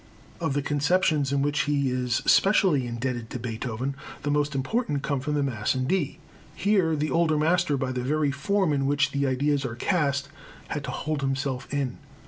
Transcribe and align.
Of 0.39 0.55
the 0.55 0.63
conceptions 0.63 1.31
in 1.31 1.43
which 1.43 1.65
he 1.69 1.91
is 1.91 2.23
specially 2.25 2.87
indebted 2.87 3.29
to 3.29 3.39
Beethoven, 3.39 3.93
the 4.23 4.31
most 4.31 4.55
important 4.55 5.03
come 5.03 5.19
from 5.19 5.35
the 5.35 5.43
Mass 5.43 5.75
in 5.75 5.85
D. 5.85 6.17
Here 6.55 6.95
the 6.95 7.11
older 7.11 7.37
master, 7.37 7.77
by 7.77 7.91
the 7.91 8.01
very 8.01 8.31
form 8.31 8.73
in 8.73 8.87
which 8.87 9.11
the 9.11 9.27
ideas 9.27 9.63
are 9.63 9.75
cast, 9.75 10.27
had 10.69 10.83
to 10.85 10.89
hold 10.91 11.21
himself 11.21 11.71
in. 11.71 11.99